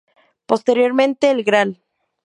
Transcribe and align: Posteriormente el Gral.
Posteriormente 0.47 1.29
el 1.29 1.43
Gral. 1.43 1.83